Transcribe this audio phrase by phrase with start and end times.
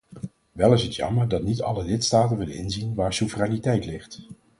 [0.51, 4.21] Wel is het jammer dat niet alle lidstaten willen inzien waar soevereiniteit ligt.